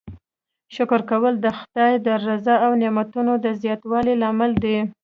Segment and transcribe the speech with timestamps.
[0.75, 4.77] شکر کول د خدای د رضا او نعمتونو د زیاتوالي لامل دی.